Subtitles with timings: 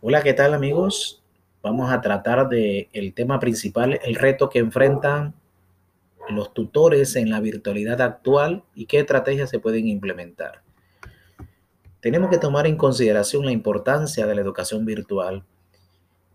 [0.00, 1.24] Hola, ¿qué tal amigos?
[1.60, 5.34] Vamos a tratar de el tema principal, el reto que enfrentan
[6.28, 10.62] los tutores en la virtualidad actual y qué estrategias se pueden implementar.
[11.98, 15.42] Tenemos que tomar en consideración la importancia de la educación virtual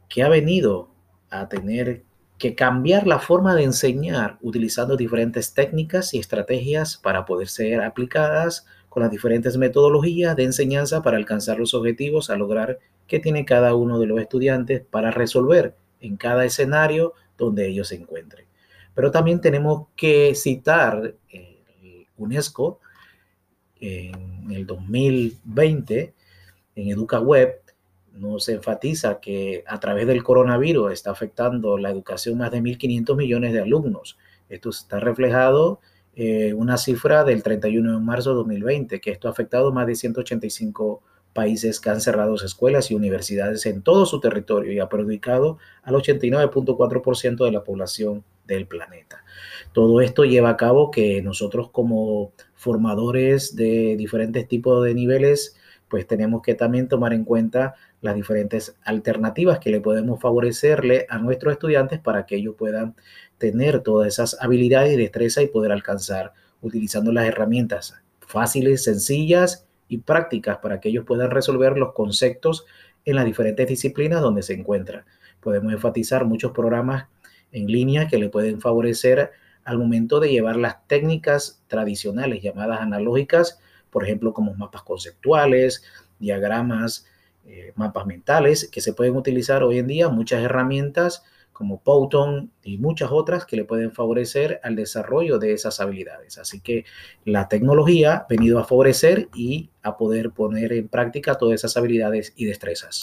[0.09, 0.89] que ha venido
[1.29, 2.03] a tener
[2.37, 8.65] que cambiar la forma de enseñar utilizando diferentes técnicas y estrategias para poder ser aplicadas
[8.89, 13.75] con las diferentes metodologías de enseñanza para alcanzar los objetivos a lograr que tiene cada
[13.75, 18.45] uno de los estudiantes para resolver en cada escenario donde ellos se encuentren.
[18.93, 22.79] Pero también tenemos que citar el UNESCO
[23.79, 26.13] en el 2020
[26.75, 27.63] en EducaWeb
[28.13, 33.53] nos enfatiza que a través del coronavirus está afectando la educación más de 1.500 millones
[33.53, 34.17] de alumnos.
[34.49, 35.79] Esto está reflejado
[36.15, 39.87] en eh, una cifra del 31 de marzo de 2020, que esto ha afectado más
[39.87, 41.01] de 185
[41.33, 45.95] países que han cerrado escuelas y universidades en todo su territorio y ha perjudicado al
[45.95, 49.23] 89.4% de la población del planeta.
[49.73, 55.55] Todo esto lleva a cabo que nosotros como formadores de diferentes tipos de niveles,
[55.87, 61.17] pues tenemos que también tomar en cuenta las diferentes alternativas que le podemos favorecerle a
[61.17, 62.95] nuestros estudiantes para que ellos puedan
[63.37, 69.99] tener todas esas habilidades y destreza y poder alcanzar utilizando las herramientas fáciles, sencillas y
[69.99, 72.65] prácticas para que ellos puedan resolver los conceptos
[73.05, 75.05] en las diferentes disciplinas donde se encuentran.
[75.39, 77.07] Podemos enfatizar muchos programas
[77.51, 79.31] en línea que le pueden favorecer
[79.63, 83.59] al momento de llevar las técnicas tradicionales llamadas analógicas,
[83.89, 85.83] por ejemplo, como mapas conceptuales,
[86.19, 87.05] diagramas,
[87.45, 91.23] eh, mapas mentales, que se pueden utilizar hoy en día, muchas herramientas
[91.53, 96.37] como Powton y muchas otras que le pueden favorecer al desarrollo de esas habilidades.
[96.37, 96.85] Así que
[97.23, 102.33] la tecnología ha venido a favorecer y a poder poner en práctica todas esas habilidades
[102.35, 102.95] y destrezas.